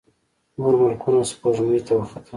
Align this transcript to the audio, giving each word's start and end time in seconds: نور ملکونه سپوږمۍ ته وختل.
نور 0.57 0.73
ملکونه 0.81 1.21
سپوږمۍ 1.31 1.79
ته 1.85 1.93
وختل. 1.97 2.23